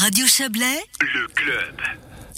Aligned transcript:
Radio 0.00 0.26
Chablais, 0.26 0.82
le 1.02 1.26
club. 1.34 1.76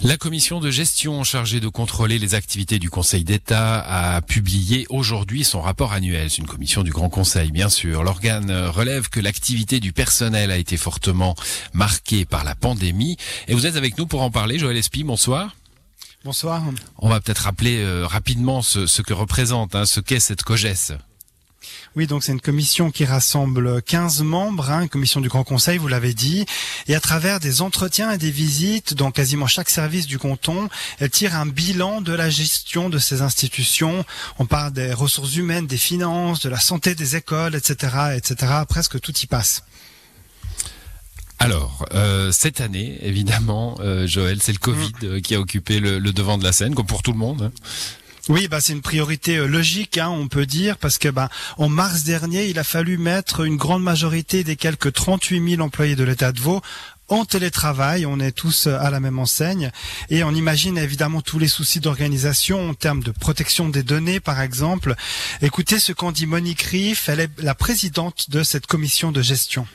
La 0.02 0.16
commission 0.16 0.58
de 0.58 0.68
gestion 0.72 1.22
chargée 1.22 1.60
de 1.60 1.68
contrôler 1.68 2.18
les 2.18 2.34
activités 2.34 2.80
du 2.80 2.90
Conseil 2.90 3.22
d'État 3.22 3.78
a 3.78 4.20
publié 4.20 4.84
aujourd'hui 4.90 5.44
son 5.44 5.60
rapport 5.60 5.92
annuel. 5.92 6.28
C'est 6.28 6.38
une 6.38 6.48
commission 6.48 6.82
du 6.82 6.90
Grand 6.90 7.08
Conseil, 7.08 7.52
bien 7.52 7.68
sûr. 7.68 8.02
L'organe 8.02 8.50
relève 8.50 9.10
que 9.10 9.20
l'activité 9.20 9.78
du 9.78 9.92
personnel 9.92 10.50
a 10.50 10.56
été 10.56 10.76
fortement 10.76 11.36
marquée 11.72 12.24
par 12.24 12.42
la 12.42 12.56
pandémie. 12.56 13.16
Et 13.46 13.54
vous 13.54 13.64
êtes 13.64 13.76
avec 13.76 13.96
nous 13.96 14.08
pour 14.08 14.22
en 14.22 14.32
parler. 14.32 14.58
Joël 14.58 14.76
Espy, 14.76 15.04
bonsoir. 15.04 15.54
Bonsoir. 16.24 16.64
On 16.98 17.08
va 17.08 17.20
peut-être 17.20 17.44
rappeler 17.44 17.80
euh, 17.80 18.08
rapidement 18.08 18.62
ce, 18.62 19.02
que 19.02 19.14
représente, 19.14 19.76
hein, 19.76 19.86
ce 19.86 20.00
qu'est 20.00 20.18
cette 20.18 20.42
COGES. 20.42 20.94
Oui, 21.96 22.06
donc 22.06 22.24
c'est 22.24 22.32
une 22.32 22.40
commission 22.40 22.90
qui 22.90 23.04
rassemble 23.04 23.82
15 23.82 24.22
membres, 24.22 24.70
hein, 24.70 24.82
une 24.82 24.88
commission 24.88 25.20
du 25.20 25.28
Grand 25.28 25.44
Conseil, 25.44 25.78
vous 25.78 25.88
l'avez 25.88 26.14
dit, 26.14 26.46
et 26.88 26.94
à 26.94 27.00
travers 27.00 27.40
des 27.40 27.62
entretiens 27.62 28.10
et 28.12 28.18
des 28.18 28.30
visites 28.30 28.94
dans 28.94 29.10
quasiment 29.10 29.46
chaque 29.46 29.70
service 29.70 30.06
du 30.06 30.18
canton, 30.18 30.68
elle 30.98 31.10
tire 31.10 31.34
un 31.34 31.46
bilan 31.46 32.00
de 32.00 32.12
la 32.12 32.30
gestion 32.30 32.88
de 32.88 32.98
ces 32.98 33.22
institutions. 33.22 34.04
On 34.38 34.46
parle 34.46 34.72
des 34.72 34.92
ressources 34.92 35.36
humaines, 35.36 35.66
des 35.66 35.76
finances, 35.76 36.40
de 36.40 36.48
la 36.48 36.60
santé 36.60 36.94
des 36.94 37.16
écoles, 37.16 37.54
etc., 37.54 38.16
etc. 38.16 38.52
Presque 38.68 39.00
tout 39.00 39.14
y 39.16 39.26
passe. 39.26 39.62
Alors, 41.42 41.84
euh, 41.92 42.30
cette 42.30 42.60
année, 42.60 42.98
évidemment, 43.02 43.76
euh, 43.80 44.06
Joël, 44.06 44.38
c'est 44.40 44.52
le 44.52 44.58
Covid 44.58 44.92
mm. 45.02 45.06
euh, 45.06 45.20
qui 45.20 45.34
a 45.34 45.40
occupé 45.40 45.80
le, 45.80 46.00
devant 46.00 46.38
de 46.38 46.44
la 46.44 46.52
scène, 46.52 46.72
comme 46.72 46.86
pour 46.86 47.02
tout 47.02 47.10
le 47.10 47.18
monde. 47.18 47.50
Oui, 48.28 48.46
bah 48.46 48.60
c'est 48.60 48.72
une 48.72 48.82
priorité 48.82 49.36
euh, 49.38 49.46
logique, 49.46 49.98
hein, 49.98 50.08
on 50.08 50.28
peut 50.28 50.46
dire, 50.46 50.78
parce 50.78 50.98
que 50.98 51.08
bah, 51.08 51.28
en 51.58 51.68
mars 51.68 52.04
dernier, 52.04 52.46
il 52.46 52.58
a 52.58 52.64
fallu 52.64 52.96
mettre 52.96 53.40
une 53.40 53.56
grande 53.56 53.82
majorité 53.82 54.44
des 54.44 54.54
quelques 54.54 54.92
38 54.92 55.50
000 55.56 55.62
employés 55.62 55.96
de 55.96 56.04
l'État 56.04 56.30
de 56.30 56.40
Vaud 56.40 56.62
en 57.08 57.24
télétravail, 57.26 58.06
on 58.06 58.20
est 58.20 58.32
tous 58.32 58.66
euh, 58.66 58.78
à 58.80 58.90
la 58.90 59.00
même 59.00 59.18
enseigne. 59.18 59.70
Et 60.08 60.24
on 60.24 60.32
imagine 60.32 60.78
évidemment 60.78 61.20
tous 61.20 61.38
les 61.38 61.48
soucis 61.48 61.80
d'organisation 61.80 62.70
en 62.70 62.74
termes 62.74 63.02
de 63.02 63.10
protection 63.10 63.68
des 63.68 63.82
données 63.82 64.20
par 64.20 64.40
exemple. 64.40 64.94
Écoutez 65.42 65.78
ce 65.78 65.92
qu'en 65.92 66.12
dit 66.12 66.26
Monique 66.26 66.62
Riff, 66.62 67.08
elle 67.08 67.20
est 67.20 67.30
la 67.38 67.54
présidente 67.54 68.30
de 68.30 68.42
cette 68.42 68.66
commission 68.66 69.12
de 69.12 69.20
gestion 69.20 69.66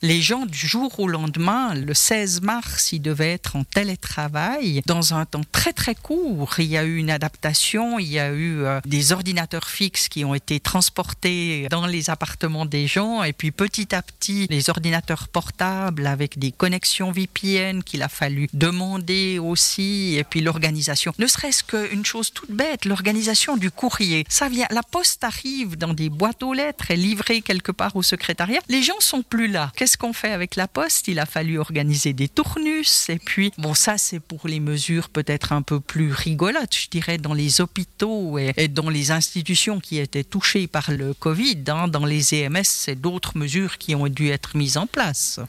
les 0.00 0.22
gens 0.22 0.46
du 0.46 0.66
jour 0.66 1.00
au 1.00 1.08
lendemain, 1.08 1.74
le 1.74 1.92
16 1.92 2.42
mars, 2.42 2.92
ils 2.92 3.02
devaient 3.02 3.32
être 3.32 3.56
en 3.56 3.64
télétravail 3.64 4.82
dans 4.86 5.14
un 5.14 5.24
temps 5.24 5.42
très 5.50 5.72
très 5.72 5.94
court. 5.94 6.54
Il 6.58 6.66
y 6.66 6.76
a 6.76 6.84
eu 6.84 6.96
une 6.96 7.10
adaptation, 7.10 7.98
il 7.98 8.06
y 8.06 8.18
a 8.18 8.30
eu 8.30 8.62
euh, 8.62 8.80
des 8.84 9.12
ordinateurs 9.12 9.68
fixes 9.68 10.08
qui 10.08 10.24
ont 10.24 10.34
été 10.34 10.60
transportés 10.60 11.66
dans 11.70 11.86
les 11.86 12.10
appartements 12.10 12.64
des 12.64 12.86
gens 12.86 13.24
et 13.24 13.32
puis 13.32 13.50
petit 13.50 13.94
à 13.94 14.02
petit 14.02 14.46
les 14.50 14.70
ordinateurs 14.70 15.28
portables 15.28 16.06
avec 16.06 16.38
des 16.38 16.52
connexions 16.52 17.10
VPN 17.10 17.82
qu'il 17.82 18.02
a 18.02 18.08
fallu 18.08 18.48
demander 18.52 19.38
aussi 19.38 20.14
et 20.16 20.24
puis 20.24 20.40
l'organisation. 20.40 21.12
Ne 21.18 21.26
serait-ce 21.26 21.64
qu'une 21.64 22.04
chose 22.04 22.32
toute 22.32 22.52
bête, 22.52 22.84
l'organisation 22.84 23.56
du 23.56 23.70
courrier. 23.70 24.24
Ça 24.28 24.48
vient, 24.48 24.66
la 24.70 24.82
poste 24.82 25.24
arrive 25.24 25.76
dans 25.76 25.92
des 25.92 26.08
boîtes 26.08 26.42
aux 26.42 26.52
lettres 26.52 26.90
et 26.90 26.96
livrée 26.96 27.42
quelque 27.42 27.72
part 27.72 27.96
au 27.96 28.02
secrétariat. 28.02 28.60
Les 28.68 28.82
gens 28.82 29.00
sont 29.00 29.22
plus 29.22 29.48
là 29.48 29.72
qu'est-ce 29.88 29.96
qu'on 29.96 30.12
fait 30.12 30.32
avec 30.32 30.56
la 30.56 30.68
poste? 30.68 31.08
Il 31.08 31.18
a 31.18 31.24
fallu 31.24 31.58
organiser 31.58 32.12
des 32.12 32.28
tournus. 32.28 33.08
Et 33.08 33.18
puis, 33.18 33.52
bon, 33.56 33.72
ça, 33.72 33.96
c'est 33.96 34.20
pour 34.20 34.46
les 34.46 34.60
mesures 34.60 35.08
peut-être 35.08 35.50
un 35.50 35.62
peu 35.62 35.80
plus 35.80 36.12
rigolotes, 36.12 36.76
je 36.76 36.90
dirais, 36.90 37.16
dans 37.16 37.32
les 37.32 37.62
hôpitaux 37.62 38.36
et, 38.38 38.68
dans 38.68 38.90
les 38.90 39.12
institutions 39.12 39.80
qui 39.80 39.96
étaient 39.96 40.24
touchées 40.24 40.66
par 40.66 40.90
le 40.90 41.14
Covid. 41.14 41.64
Hein. 41.68 41.88
dans 41.88 42.04
les 42.04 42.34
EMS, 42.34 42.64
c'est 42.64 43.00
d'autres 43.00 43.38
mesures 43.38 43.78
qui 43.78 43.94
ont 43.94 44.08
dû 44.08 44.28
être 44.28 44.58
mises 44.58 44.76
en 44.76 44.86
place. 44.86 45.40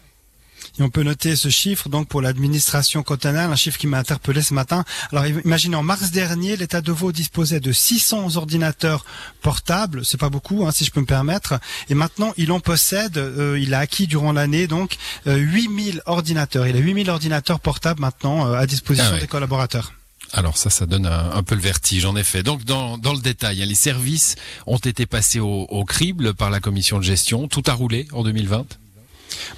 Et 0.79 0.83
on 0.83 0.89
peut 0.89 1.03
noter 1.03 1.35
ce 1.35 1.49
chiffre 1.49 1.89
donc 1.89 2.07
pour 2.07 2.21
l'administration 2.21 3.03
cantonale, 3.03 3.51
un 3.51 3.55
chiffre 3.55 3.77
qui 3.77 3.87
m'a 3.87 3.99
interpellé 3.99 4.41
ce 4.41 4.53
matin. 4.53 4.83
Alors 5.11 5.25
imaginez 5.25 5.75
en 5.75 5.83
mars 5.83 6.11
dernier, 6.11 6.55
l'État 6.57 6.81
de 6.81 6.91
Vaud 6.91 7.11
disposait 7.11 7.59
de 7.59 7.71
600 7.71 8.35
ordinateurs 8.35 9.05
portables, 9.41 10.05
c'est 10.05 10.19
pas 10.19 10.29
beaucoup 10.29 10.65
hein, 10.65 10.71
si 10.71 10.85
je 10.85 10.91
peux 10.91 11.01
me 11.01 11.05
permettre, 11.05 11.59
et 11.89 11.93
maintenant 11.93 12.33
il 12.37 12.51
en 12.51 12.59
possède, 12.59 13.17
euh, 13.17 13.59
il 13.59 13.73
a 13.73 13.79
acquis 13.79 14.07
durant 14.07 14.31
l'année 14.31 14.67
donc 14.67 14.97
8000 15.25 15.97
euh, 15.97 16.01
ordinateurs. 16.05 16.67
Il 16.67 16.75
a 16.75 16.79
8000 16.79 17.09
ordinateurs 17.09 17.59
portables 17.59 18.01
maintenant 18.01 18.47
euh, 18.47 18.53
à 18.53 18.65
disposition 18.65 19.13
ah 19.15 19.19
des 19.19 19.27
collaborateurs. 19.27 19.93
Alors 20.31 20.57
ça, 20.57 20.69
ça 20.69 20.85
donne 20.85 21.07
un, 21.07 21.41
peu 21.41 21.55
le 21.55 21.61
vertige, 21.61 22.05
en 22.05 22.15
effet. 22.15 22.43
Donc 22.43 22.63
dans, 22.63 22.99
dans 22.99 23.13
le 23.13 23.19
détail, 23.19 23.63
hein, 23.63 23.65
les 23.65 23.75
services 23.75 24.35
ont 24.67 24.77
été 24.77 25.07
passés 25.07 25.39
au, 25.39 25.63
au 25.63 25.85
crible 25.85 26.35
par 26.35 26.51
la 26.51 26.59
commission 26.59 26.99
de 26.99 27.03
gestion. 27.03 27.47
Tout 27.47 27.63
a 27.65 27.73
roulé 27.73 28.07
en 28.13 28.23
2020 28.23 28.65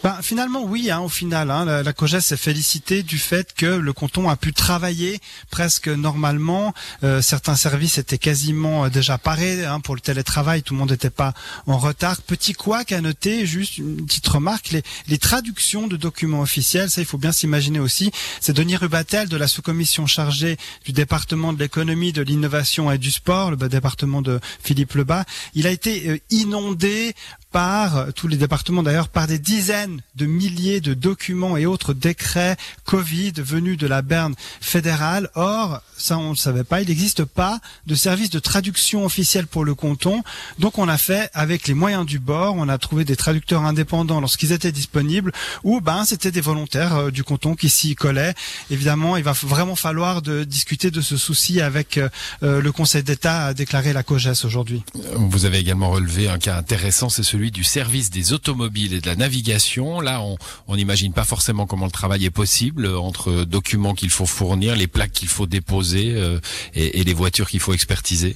ben, 0.04 0.18
finalement, 0.22 0.64
oui, 0.64 0.90
hein, 0.92 1.00
au 1.00 1.10
final, 1.10 1.52
hein, 1.52 1.66
la, 1.66 1.84
la 1.84 1.94
COGES 1.94 2.20
s'est 2.20 2.38
félicitée 2.38 3.04
du 3.04 3.18
fait 3.18 3.54
que 3.54 3.66
le 3.66 3.94
canton 3.94 4.30
a 4.30 4.36
pu 4.36 4.54
travailler 4.54 5.20
presque 5.50 5.88
normalement. 5.88 6.74
Euh, 7.04 7.22
certains 7.22 7.56
services 7.56 7.98
étaient 7.98 8.18
quasiment 8.18 8.86
euh, 8.86 8.90
déjà 8.90 9.18
parés 9.18 9.66
hein, 9.66 9.80
pour 9.80 9.96
le 9.96 10.02
télétravail, 10.02 10.64
tout 10.64 10.74
le 10.74 10.80
monde 10.80 10.92
n'était 10.92 11.10
pas 11.10 11.34
en 11.68 11.78
retard. 11.78 12.22
Petit 12.22 12.54
quoi 12.54 12.84
qu'à 12.84 13.02
noter, 13.02 13.46
juste 13.46 13.78
une 13.78 14.06
petite 14.06 14.28
remarque, 14.28 14.72
les, 14.72 14.84
les, 15.08 15.18
traductions 15.18 15.88
de 15.88 15.98
documents 15.98 16.42
officiels, 16.42 16.90
ça 16.90 17.02
il 17.02 17.06
faut 17.06 17.18
bien 17.18 17.32
s'imaginer 17.32 17.80
aussi, 17.80 18.12
c'est 18.40 18.54
Denis 18.54 18.76
Rubatel 18.76 19.30
de 19.30 19.38
la 19.38 19.48
sous-commission 19.48 20.08
chargée 20.08 20.58
du 20.86 20.92
département 20.92 21.54
de 21.54 21.60
l'économie, 21.60 22.12
de 22.12 22.22
l'innovation 22.22 22.92
et 22.92 22.98
du 22.98 23.12
sport, 23.12 23.52
le 23.52 23.58
département 23.58 24.22
de 24.22 24.40
Philippe 24.64 24.94
Lebas. 24.94 25.26
Il 25.54 25.68
a 25.68 25.72
été 25.72 26.10
euh, 26.10 26.18
inondé 26.30 27.14
par 27.52 28.14
tous 28.14 28.28
les 28.28 28.38
départements 28.38 28.84
d'ailleurs 28.84 29.10
par 29.10 29.28
des 29.28 29.40
dizaines 29.40 30.02
de 30.16 30.26
milliers 30.26 30.82
de 30.82 30.94
documents 30.94 31.58
et 31.58 31.66
autres 31.66 31.94
décrets 31.94 32.56
Covid 32.86 33.34
venus 33.38 33.78
de 33.78 33.88
la 33.88 34.02
Berne 34.02 34.36
fédérale. 34.60 35.30
Or, 35.36 35.82
ça 35.98 36.18
on 36.18 36.32
ne 36.32 36.36
savait 36.36 36.64
pas, 36.64 36.82
il 36.82 36.88
n'existe 36.88 37.26
pas 37.26 37.60
de 37.88 37.96
service 37.96 38.30
de 38.30 38.40
traduction 38.40 39.06
officiel 39.06 39.48
pour 39.48 39.66
le 39.66 39.76
canton. 39.76 40.24
Donc 40.60 40.78
on 40.78 40.88
a 40.88 40.98
fait 40.98 41.30
avec 41.34 41.68
les 41.68 41.74
moyens 41.74 42.06
du 42.06 42.20
bord, 42.20 42.56
on 42.58 42.70
a 42.70 42.78
trouvé 42.78 43.06
des 43.06 43.16
traducteurs 43.16 43.64
indépendants 43.64 44.22
lorsqu'ils 44.22 44.52
étaient 44.52 44.72
disponibles 44.72 45.32
ou 45.64 45.82
ben 45.82 46.06
c'était 46.06 46.32
des 46.32 46.42
volontaires 46.42 46.96
euh, 46.96 47.12
du 47.12 47.24
canton 47.24 47.56
qui 47.56 47.70
s'y 47.70 47.96
collaient. 47.96 48.34
Évidemment, 48.70 49.18
il 49.18 49.24
va 49.24 49.34
vraiment 49.34 49.76
falloir 49.76 50.22
de 50.22 50.44
discuter 50.44 50.92
de 50.92 51.02
ce 51.02 51.18
souci 51.18 51.62
avec 51.62 51.98
euh, 51.98 52.10
le 52.42 52.72
Conseil 52.72 53.04
d'État 53.04 53.46
a 53.48 53.54
déclaré 53.54 53.94
la 53.94 54.04
COGES 54.04 54.46
aujourd'hui. 54.46 54.84
Vous 55.16 55.46
avez 55.46 55.60
également 55.60 55.90
relevé 55.90 56.30
un 56.30 56.38
cas 56.38 56.58
intéressant, 56.58 57.10
c'est 57.10 57.24
celui 57.24 57.41
du 57.50 57.64
service 57.64 58.10
des 58.12 58.34
automobiles 58.34 58.94
et 58.94 59.02
de 59.02 59.08
la 59.08 59.16
navigation. 59.16 60.02
Là, 60.02 60.22
on 60.68 60.76
n'imagine 60.76 61.14
pas 61.14 61.24
forcément 61.24 61.66
comment 61.66 61.86
le 61.86 61.92
travail 61.92 62.26
est 62.26 62.30
possible 62.30 62.88
entre 62.88 63.46
documents 63.46 63.96
qu'il 63.96 64.10
faut 64.10 64.26
fournir, 64.26 64.76
les 64.76 64.88
plaques 64.88 65.14
qu'il 65.14 65.30
faut 65.30 65.48
déposer 65.48 66.14
euh, 66.14 66.40
et 66.74 67.04
les 67.04 67.14
voitures 67.14 67.50
qu'il 67.50 67.60
faut 67.60 67.74
expertiser. 67.74 68.36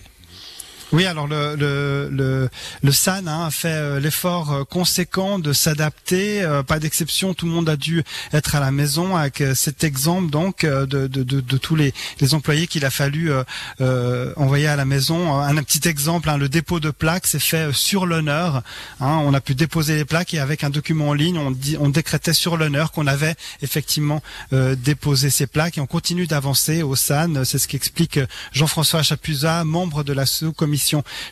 Oui, 0.91 1.05
alors 1.05 1.27
le, 1.27 1.55
le, 1.55 2.09
le, 2.11 2.49
le 2.83 2.91
SAN 2.91 3.25
hein, 3.27 3.47
a 3.47 3.51
fait 3.51 3.69
euh, 3.69 3.99
l'effort 3.99 4.53
euh, 4.53 4.63
conséquent 4.63 5.39
de 5.39 5.51
s'adapter. 5.51 6.43
Euh, 6.43 6.61
pas 6.61 6.77
d'exception, 6.79 7.33
tout 7.33 7.47
le 7.47 7.51
monde 7.51 7.67
a 7.67 7.75
dû 7.75 8.03
être 8.33 8.55
à 8.55 8.59
la 8.59 8.71
maison 8.71 9.15
avec 9.15 9.41
cet 9.55 9.83
exemple 9.83 10.29
donc 10.29 10.63
de, 10.63 10.85
de, 10.85 11.07
de, 11.07 11.41
de 11.41 11.57
tous 11.57 11.75
les, 11.75 11.93
les 12.19 12.33
employés 12.35 12.67
qu'il 12.67 12.85
a 12.85 12.91
fallu 12.91 13.31
envoyer 14.37 14.67
à 14.67 14.75
la 14.75 14.85
maison. 14.85 15.39
Un, 15.39 15.55
petit 15.63 15.87
exemple, 15.87 16.29
hein, 16.29 16.37
le 16.37 16.49
dépôt 16.49 16.79
de 16.79 16.91
plaques 16.91 17.27
s'est 17.27 17.39
fait 17.39 17.73
sur 17.73 18.05
l'honneur. 18.05 18.61
Hein, 18.99 19.19
on 19.25 19.33
a 19.33 19.41
pu 19.41 19.55
déposer 19.55 19.95
les 19.95 20.05
plaques 20.05 20.33
et 20.33 20.39
avec 20.39 20.63
un 20.63 20.69
document 20.69 21.09
en 21.09 21.13
ligne, 21.13 21.37
on, 21.37 21.51
dit, 21.51 21.77
on 21.79 21.89
décrétait 21.89 22.33
sur 22.33 22.57
l'honneur 22.57 22.91
qu'on 22.91 23.07
avait 23.07 23.35
effectivement 23.61 24.21
déposé 24.51 25.29
ces 25.29 25.47
plaques 25.47 25.77
et 25.77 25.81
on 25.81 25.87
continue 25.87 26.27
d'avancer 26.27 26.83
au 26.83 26.95
SAN. 26.95 27.43
C'est 27.43 27.57
ce 27.57 27.67
qu'explique 27.67 28.19
Jean-François 28.51 29.01
Chapuzat, 29.03 29.63
membre 29.63 30.03
de 30.03 30.13
la 30.13 30.25
sous-commission 30.25 30.74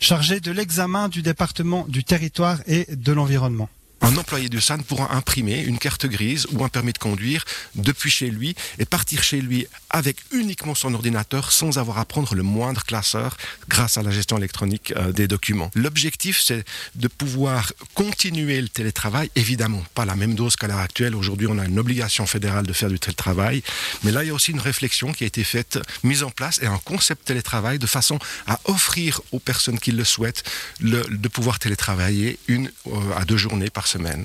chargée 0.00 0.40
de 0.40 0.50
l'examen 0.52 1.08
du 1.08 1.22
département 1.22 1.84
du 1.88 2.04
territoire 2.04 2.58
et 2.66 2.86
de 2.90 3.12
l'environnement. 3.12 3.68
Un 4.00 4.16
employé 4.16 4.48
du 4.48 4.60
SAN 4.60 4.78
pourra 4.78 5.14
imprimer 5.14 5.60
une 5.60 5.78
carte 5.78 6.06
grise 6.06 6.46
ou 6.52 6.64
un 6.64 6.68
permis 6.68 6.92
de 6.92 6.98
conduire 6.98 7.44
depuis 7.74 8.10
chez 8.10 8.30
lui 8.30 8.54
et 8.78 8.84
partir 8.84 9.22
chez 9.22 9.40
lui 9.40 9.66
avec 9.90 10.18
uniquement 10.30 10.74
son 10.74 10.92
ordinateur 10.94 11.52
sans 11.52 11.78
avoir 11.78 11.98
à 11.98 12.04
prendre 12.04 12.34
le 12.34 12.42
moindre 12.42 12.84
classeur 12.84 13.36
grâce 13.68 13.96
à 13.96 14.02
la 14.02 14.10
gestion 14.10 14.36
électronique 14.36 14.92
euh, 14.96 15.12
des 15.12 15.26
documents. 15.26 15.70
L'objectif, 15.74 16.40
c'est 16.44 16.64
de 16.96 17.08
pouvoir 17.08 17.72
continuer 17.94 18.60
le 18.60 18.68
télétravail. 18.68 19.30
Évidemment, 19.36 19.82
pas 19.94 20.04
la 20.04 20.16
même 20.16 20.34
dose 20.34 20.56
qu'à 20.56 20.66
l'heure 20.66 20.78
actuelle. 20.78 21.14
Aujourd'hui, 21.14 21.46
on 21.46 21.58
a 21.58 21.64
une 21.64 21.78
obligation 21.78 22.26
fédérale 22.26 22.66
de 22.66 22.72
faire 22.72 22.90
du 22.90 22.98
télétravail. 22.98 23.62
Mais 24.02 24.12
là, 24.12 24.22
il 24.22 24.28
y 24.28 24.30
a 24.30 24.34
aussi 24.34 24.50
une 24.50 24.60
réflexion 24.60 25.12
qui 25.12 25.24
a 25.24 25.26
été 25.26 25.44
faite, 25.44 25.78
mise 26.02 26.22
en 26.22 26.30
place 26.30 26.60
et 26.62 26.66
un 26.66 26.78
concept 26.78 27.24
télétravail 27.26 27.78
de 27.78 27.86
façon 27.86 28.18
à 28.46 28.60
offrir 28.64 29.20
aux 29.32 29.38
personnes 29.38 29.78
qui 29.78 29.92
le 29.92 30.04
souhaitent 30.04 30.44
de 30.80 31.28
pouvoir 31.28 31.58
télétravailler 31.58 32.38
une 32.48 32.70
euh, 32.86 33.16
à 33.16 33.24
deux 33.24 33.36
journées 33.36 33.70
par 33.70 33.83
semaine 33.86 34.04
semaine. 34.04 34.24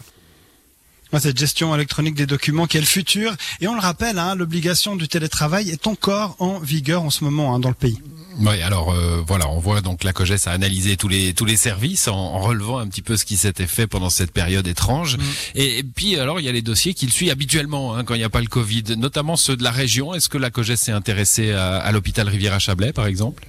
Cette 1.20 1.40
gestion 1.40 1.74
électronique 1.74 2.14
des 2.14 2.28
documents 2.28 2.68
qui 2.68 2.78
est 2.78 2.82
le 2.82 2.86
futur. 2.86 3.36
Et 3.62 3.68
on 3.68 3.74
le 3.74 3.80
rappelle, 3.80 4.20
hein, 4.20 4.36
l'obligation 4.36 4.96
du 4.96 5.08
télétravail 5.08 5.70
est 5.70 5.88
encore 5.88 6.36
en 6.38 6.60
vigueur 6.60 7.02
en 7.02 7.10
ce 7.10 7.24
moment 7.24 7.56
hein, 7.56 7.60
dans 7.60 7.70
le 7.70 7.76
pays. 7.76 8.00
Oui, 8.42 8.62
alors 8.62 8.92
euh, 8.92 9.22
voilà, 9.28 9.50
on 9.50 9.60
voit 9.60 9.82
donc 9.82 10.04
la 10.04 10.14
COGES 10.14 10.48
a 10.48 10.52
analysé 10.52 10.98
tous 10.98 11.08
les 11.08 11.34
tous 11.34 11.46
les 11.46 11.58
services 11.58 12.08
en, 12.08 12.40
relevant 12.40 12.78
un 12.78 12.88
petit 12.88 13.02
peu 13.02 13.18
ce 13.18 13.26
qui 13.26 13.36
s'était 13.38 13.68
fait 13.68 13.88
pendant 13.88 14.10
cette 14.10 14.32
période 14.32 14.68
étrange. 14.68 15.18
Mm. 15.18 15.22
Et, 15.56 15.84
puis 15.84 16.18
alors 16.18 16.40
il 16.40 16.46
y 16.46 16.50
a 16.50 16.52
les 16.52 16.62
dossiers 16.62 16.94
qu'il 16.94 17.12
suit 17.12 17.32
habituellement 17.32 17.96
hein, 17.96 18.04
quand 18.06 18.14
il 18.14 18.20
n'y 18.20 18.24
a 18.24 18.30
pas 18.30 18.40
le 18.40 18.48
Covid, 18.48 18.96
notamment 18.98 19.36
ceux 19.36 19.58
de 19.58 19.64
la 19.64 19.72
région. 19.72 20.14
Est-ce 20.14 20.30
que 20.30 20.38
la 20.38 20.52
COGES 20.52 20.76
s'est 20.76 20.92
intéressée 20.92 21.52
à, 21.52 21.78
à 21.78 21.92
l'hôpital 21.92 22.30
Rivière-à-Chablais, 22.30 22.94
par 22.94 23.08
exemple? 23.08 23.44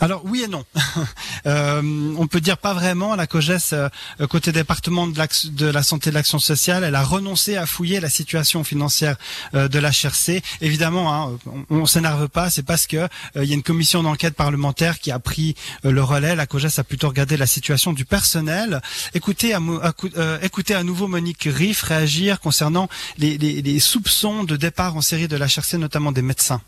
Alors 0.00 0.22
oui 0.24 0.42
et 0.44 0.48
non. 0.48 0.64
euh, 1.46 2.14
on 2.18 2.26
peut 2.26 2.40
dire 2.40 2.58
pas 2.58 2.74
vraiment. 2.74 3.14
La 3.14 3.26
COGES, 3.26 3.72
euh, 3.72 3.88
côté 4.28 4.52
département 4.52 5.06
de, 5.06 5.66
la 5.66 5.82
santé 5.82 6.08
et 6.08 6.10
de 6.10 6.14
l'action 6.14 6.38
sociale, 6.38 6.84
elle 6.84 6.94
a 6.94 7.02
renoncé 7.02 7.56
à 7.56 7.66
fouiller 7.66 8.00
la 8.00 8.08
situation 8.08 8.64
financière 8.64 9.16
euh, 9.54 9.68
de 9.68 9.78
l'HRC. 9.78 10.42
Évidemment, 10.60 11.14
hein, 11.14 11.38
on, 11.70 11.86
s'énerve 11.86 12.28
pas. 12.28 12.50
C'est 12.50 12.62
parce 12.62 12.86
que 12.86 12.96
euh, 12.96 13.08
il 13.36 13.44
y 13.44 13.52
a 13.52 13.54
une 13.54 13.62
commission 13.62 14.02
d'enquête 14.02 14.34
parlementaire 14.34 14.98
qui 14.98 15.10
a 15.10 15.18
pris 15.18 15.54
le 15.82 16.02
relais. 16.02 16.34
La 16.36 16.46
COGES 16.46 16.78
a 16.78 16.84
plutôt 16.84 17.08
regardé 17.08 17.36
la 17.36 17.46
situation 17.46 17.92
du 17.92 18.04
personnel. 18.04 18.80
Écoutez 19.14 19.54
à, 19.54 19.58
à 19.58 20.82
nouveau 20.82 21.08
Monique 21.08 21.48
Riff 21.50 21.82
réagir 21.82 22.40
concernant 22.40 22.88
les, 23.18 23.80
soupçons 23.80 24.44
de 24.44 24.56
départ 24.56 24.96
en 24.96 25.00
série 25.00 25.28
de 25.28 25.36
l'HRC, 25.36 25.74
notamment 25.74 26.12
des 26.12 26.22
médecins. 26.22 26.60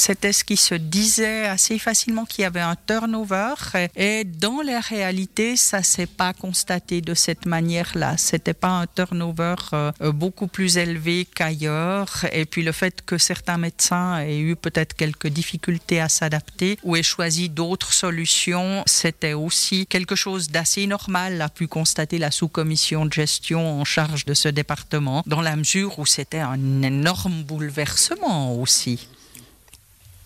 C'était 0.00 0.32
ce 0.32 0.44
qui 0.44 0.56
se 0.56 0.74
disait 0.74 1.44
assez 1.44 1.78
facilement 1.78 2.24
qu'il 2.24 2.40
y 2.40 2.46
avait 2.46 2.58
un 2.58 2.74
turnover 2.74 3.52
et 3.94 4.24
dans 4.24 4.62
la 4.62 4.80
réalité, 4.80 5.56
ça 5.56 5.82
s'est 5.82 6.06
pas 6.06 6.32
constaté 6.32 7.02
de 7.02 7.12
cette 7.12 7.44
manière-là. 7.44 8.16
C'était 8.16 8.54
pas 8.54 8.70
un 8.80 8.86
turnover 8.86 9.56
euh, 9.74 9.92
beaucoup 10.12 10.46
plus 10.46 10.78
élevé 10.78 11.26
qu'ailleurs 11.26 12.24
et 12.32 12.46
puis 12.46 12.62
le 12.62 12.72
fait 12.72 13.02
que 13.04 13.18
certains 13.18 13.58
médecins 13.58 14.20
aient 14.20 14.38
eu 14.38 14.56
peut-être 14.56 14.94
quelques 14.94 15.26
difficultés 15.26 16.00
à 16.00 16.08
s'adapter 16.08 16.78
ou 16.82 16.96
aient 16.96 17.02
choisi 17.02 17.50
d'autres 17.50 17.92
solutions, 17.92 18.82
c'était 18.86 19.34
aussi 19.34 19.86
quelque 19.86 20.16
chose 20.16 20.48
d'assez 20.48 20.86
normal 20.86 21.42
a 21.42 21.50
pu 21.50 21.68
constater 21.68 22.16
la 22.16 22.30
sous-commission 22.30 23.04
de 23.04 23.12
gestion 23.12 23.78
en 23.78 23.84
charge 23.84 24.24
de 24.24 24.32
ce 24.32 24.48
département 24.48 25.22
dans 25.26 25.42
la 25.42 25.56
mesure 25.56 25.98
où 25.98 26.06
c'était 26.06 26.38
un 26.38 26.80
énorme 26.80 27.42
bouleversement 27.42 28.58
aussi. 28.58 29.06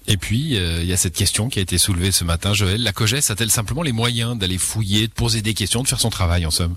Et 0.06 0.16
puis, 0.16 0.56
euh, 0.56 0.82
il 0.82 0.88
y 0.88 0.92
a 0.92 0.96
cette 0.96 1.14
question 1.14 1.48
qui 1.48 1.58
a 1.58 1.62
été 1.62 1.78
soulevée 1.78 2.12
ce 2.12 2.24
matin, 2.24 2.52
Joël. 2.52 2.82
La 2.82 2.92
COGES 2.92 3.30
a-t-elle 3.30 3.50
simplement 3.50 3.82
les 3.82 3.92
moyens 3.92 4.36
d'aller 4.36 4.58
fouiller, 4.58 5.06
de 5.06 5.12
poser 5.12 5.40
des 5.40 5.54
questions, 5.54 5.82
de 5.82 5.88
faire 5.88 6.00
son 6.00 6.10
travail 6.10 6.44
en 6.44 6.50
somme? 6.50 6.76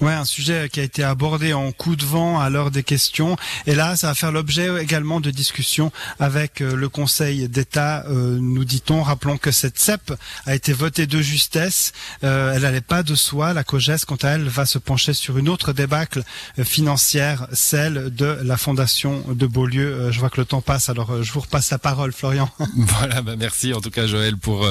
Ouais, 0.00 0.14
un 0.14 0.24
sujet 0.24 0.70
qui 0.72 0.80
a 0.80 0.82
été 0.82 1.04
abordé 1.04 1.52
en 1.52 1.72
coup 1.72 1.94
de 1.94 2.06
vent 2.06 2.40
à 2.40 2.48
l'heure 2.48 2.70
des 2.70 2.82
questions. 2.82 3.36
Et 3.66 3.74
là, 3.74 3.96
ça 3.96 4.06
va 4.06 4.14
faire 4.14 4.32
l'objet 4.32 4.82
également 4.82 5.20
de 5.20 5.30
discussions 5.30 5.92
avec 6.18 6.62
euh, 6.62 6.74
le 6.74 6.88
Conseil 6.88 7.50
d'État, 7.50 8.06
euh, 8.08 8.38
nous 8.40 8.64
dit-on. 8.64 9.02
Rappelons 9.02 9.36
que 9.36 9.50
cette 9.50 9.78
CEP 9.78 10.14
a 10.46 10.54
été 10.54 10.72
votée 10.72 11.06
de 11.06 11.20
justesse. 11.20 11.92
Euh, 12.24 12.54
elle 12.54 12.62
n'allait 12.62 12.80
pas 12.80 13.02
de 13.02 13.14
soi. 13.14 13.52
La 13.52 13.62
COGES, 13.62 14.06
quant 14.06 14.16
à 14.22 14.28
elle, 14.28 14.48
va 14.48 14.64
se 14.64 14.78
pencher 14.78 15.12
sur 15.12 15.36
une 15.36 15.50
autre 15.50 15.74
débâcle 15.74 16.22
financière, 16.62 17.46
celle 17.52 18.14
de 18.14 18.38
la 18.42 18.56
Fondation 18.56 19.22
de 19.28 19.46
Beaulieu. 19.46 20.10
je 20.10 20.18
vois 20.18 20.30
que 20.30 20.40
le 20.40 20.46
temps 20.46 20.62
passe, 20.62 20.88
alors 20.88 21.22
je 21.22 21.30
vous 21.32 21.40
repasse 21.40 21.70
la 21.70 21.78
parole, 21.78 22.12
Florian. 22.12 22.48
voilà, 22.76 23.20
bah 23.20 23.34
merci 23.36 23.74
en 23.74 23.82
tout 23.82 23.90
cas, 23.90 24.06
Joël, 24.06 24.38
pour, 24.38 24.66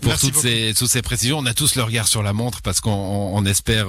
pour 0.00 0.18
toutes 0.18 0.36
ces, 0.36 0.74
toutes 0.76 0.90
ces 0.90 1.02
précisions. 1.02 1.38
On 1.38 1.46
a 1.46 1.54
tous 1.54 1.76
le 1.76 1.84
regard 1.84 2.08
sur 2.08 2.22
la 2.22 2.32
montre 2.32 2.62
parce 2.62 2.80
qu'on 2.80 2.90
on 2.90 3.44
espère 3.44 3.88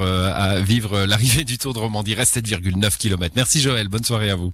vivre 0.74 1.06
l'arrivée 1.06 1.44
du 1.44 1.60
Tour 1.60 1.76
de 1.76 1.80
Romandie. 1.80 2.16
Reste 2.16 2.36
7,9 2.36 2.98
km. 2.98 3.34
Merci 3.36 3.62
Joël, 3.62 3.90
bonne 3.90 4.04
soirée 4.04 4.32
à 4.32 4.36
vous. 4.36 4.54